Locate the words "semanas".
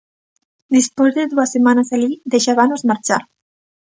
1.55-1.89